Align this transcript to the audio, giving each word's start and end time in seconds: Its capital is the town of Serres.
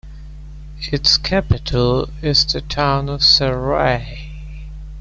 Its 0.91 1.15
capital 1.19 2.09
is 2.23 2.43
the 2.51 2.61
town 2.61 3.07
of 3.07 3.21
Serres. 3.21 4.17